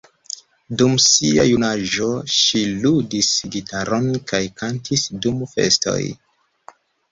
Dum 0.81 0.95
sia 1.07 1.43
junaĝo 1.49 2.07
ŝi 2.37 2.63
ludis 2.87 3.29
gitaron 3.57 4.09
kaj 4.33 4.43
kantis 4.65 5.07
dum 5.27 5.47
festoj. 5.55 5.99